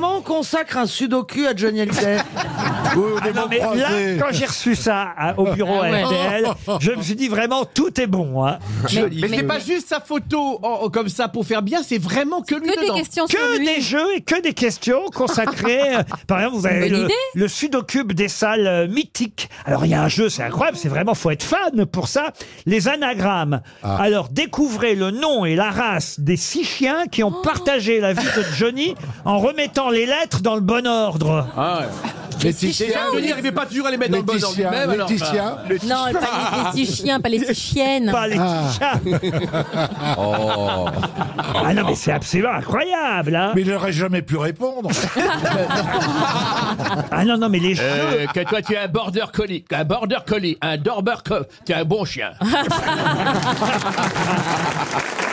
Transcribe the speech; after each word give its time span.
Comment 0.00 0.18
on 0.18 0.22
consacre 0.22 0.76
un 0.76 0.86
sudoku 0.86 1.44
à 1.44 1.56
Johnny 1.56 1.80
Hallyday? 1.80 2.18
Ah 3.22 3.32
non, 3.34 3.46
mais 3.50 3.58
là, 3.58 3.88
quand 4.18 4.32
j'ai 4.32 4.46
reçu 4.46 4.74
ça 4.74 5.08
à- 5.16 5.38
au 5.38 5.52
bureau 5.52 5.78
Ah 5.82 5.90
ouais. 5.90 6.02
RTL, 6.04 6.46
je 6.80 6.90
me 6.92 7.02
suis 7.02 7.14
dit 7.14 7.28
vraiment 7.28 7.64
tout 7.64 8.00
est 8.00 8.06
bon. 8.06 8.44
hein. 8.46 8.58
Mais, 9.12 9.28
c'est 9.28 9.42
pas 9.42 9.58
juste 9.58 9.88
sa 9.88 10.00
photo 10.00 10.58
en- 10.62 10.84
en- 10.84 10.88
comme 10.90 11.08
ça 11.08 11.28
pour 11.28 11.44
faire 11.46 11.62
bien, 11.62 11.82
c'est 11.82 11.98
vraiment 11.98 12.42
que 12.42 12.54
lui 12.54 12.68
Que 12.70 12.80
des 12.80 12.86
dedans. 12.86 12.94
questions 12.96 13.26
sur 13.26 13.38
Que 13.38 13.58
lui. 13.58 13.66
des 13.66 13.80
jeux 13.80 14.14
et 14.16 14.20
que 14.20 14.40
des 14.40 14.54
questions 14.54 15.02
consacrées. 15.14 15.96
euh, 15.96 16.02
Par 16.26 16.38
exemple, 16.40 16.56
vous 16.56 16.66
avez 16.66 16.80
Bonne 16.90 16.98
le, 17.00 17.04
idée. 17.04 17.14
le 17.34 17.48
sudocube 17.48 18.12
des 18.12 18.28
salles 18.28 18.66
euh, 18.66 18.88
mythiques. 18.88 19.48
Alors, 19.64 19.84
il 19.84 19.90
y 19.90 19.94
a 19.94 20.02
un 20.02 20.08
jeu, 20.08 20.28
c'est 20.28 20.42
incroyable, 20.42 20.76
c'est 20.78 20.88
vraiment, 20.88 21.14
faut 21.14 21.30
être 21.30 21.42
fan 21.42 21.86
pour 21.86 22.08
ça. 22.08 22.32
Les 22.66 22.88
anagrammes. 22.88 23.60
Alors, 23.82 24.28
découvrez 24.30 24.94
le 24.94 25.10
nom 25.10 25.44
et 25.44 25.54
la 25.56 25.70
race 25.70 26.20
des 26.20 26.36
six 26.36 26.64
chiens 26.64 27.06
qui 27.10 27.22
ont 27.22 27.32
partagé 27.42 28.00
la 28.00 28.12
vie 28.12 28.24
de 28.36 28.42
Johnny 28.56 28.94
en 29.24 29.38
remettant 29.38 29.90
les 29.90 30.06
lettres 30.06 30.40
dans 30.40 30.54
le 30.54 30.60
bon 30.60 30.86
ordre. 30.86 31.46
Ah. 32.38 32.44
Laetitia, 32.44 32.86
Déjà, 32.86 32.98
Johnny 33.12 33.28
n'arrivait 33.28 33.52
pas 33.52 33.66
toujours 33.66 33.86
à 33.86 33.90
les 33.90 33.96
mettre 33.96 34.12
dans 34.12 34.18
le 34.18 34.22
bon 34.22 34.34
ordre 34.34 34.46
Laetitia, 34.56 34.70
lui-même. 34.70 34.90
alors, 34.90 35.08
Laetitia. 35.08 35.64
Non, 35.84 36.12
pas 36.12 36.72
les, 36.74 36.84
chiens, 36.86 37.20
pas 37.20 37.28
les 37.28 37.44
six 37.44 37.54
chiennes. 37.54 38.10
Pas 38.12 38.28
les 38.28 38.36
petits 38.36 38.78
chats. 38.78 39.00
Ah 41.54 41.74
non, 41.74 41.82
mais 41.86 41.94
c'est 41.94 42.12
absolument 42.12 42.52
incroyable. 42.52 43.34
Hein. 43.36 43.52
Mais 43.54 43.62
il 43.62 43.70
n'aurait 43.70 43.92
jamais 43.92 44.22
pu 44.22 44.36
répondre. 44.36 44.90
Ah 47.10 47.24
non, 47.24 47.38
non, 47.38 47.48
mais 47.48 47.58
les. 47.58 47.74
Euh, 47.80 48.26
que 48.26 48.40
toi 48.40 48.60
tu 48.62 48.74
es 48.74 48.78
un 48.78 48.88
border 48.88 49.24
collie, 49.32 49.64
un 49.72 49.84
border 49.84 50.18
collie, 50.26 50.56
un 50.60 50.76
dorber 50.76 51.14
collie, 51.24 51.44
tu 51.64 51.72
es 51.72 51.74
un 51.74 51.84
bon 51.84 52.04
chien. 52.04 52.32